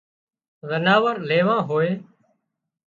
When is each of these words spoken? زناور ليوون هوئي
زناور 0.69 1.15
ليوون 1.29 1.59
هوئي 1.67 1.91